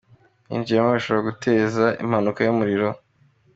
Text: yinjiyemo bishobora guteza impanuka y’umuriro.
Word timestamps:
yinjiyemo 0.51 0.89
bishobora 0.97 1.27
guteza 1.29 1.85
impanuka 2.03 2.39
y’umuriro. 2.43 2.89